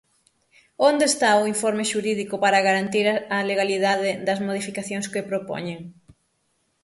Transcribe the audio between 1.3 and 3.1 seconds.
o informe xurídico para garantir